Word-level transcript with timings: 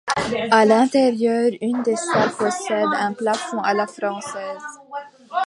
À 0.49 0.65
L'intérieur, 0.65 1.51
une 1.61 1.83
des 1.83 1.95
salles 1.95 2.31
possède 2.31 2.83
un 2.91 3.13
plafond 3.13 3.61
à 3.61 3.75
la 3.75 3.85
française. 3.85 4.59